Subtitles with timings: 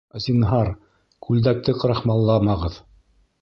[0.27, 0.71] Зинһар,
[1.27, 2.81] күлдәкте крахмалламағыҙ